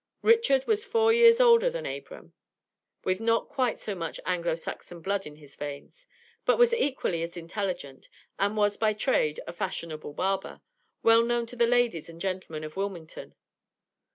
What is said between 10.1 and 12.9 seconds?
barber," well known to the ladies and gentlemen of